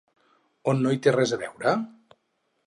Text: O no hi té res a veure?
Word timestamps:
O 0.71 0.75
no 0.79 0.93
hi 0.95 0.99
té 1.07 1.13
res 1.17 1.35
a 1.37 1.39
veure? 1.43 1.75